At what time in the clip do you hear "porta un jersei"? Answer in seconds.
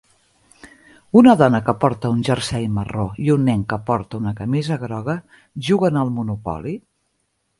1.83-2.65